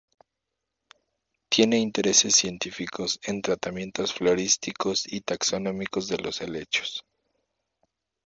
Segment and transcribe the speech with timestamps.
[1.51, 7.05] Tiene intereses científicos en tratamientos florísticos y taxonómicos de los helechos.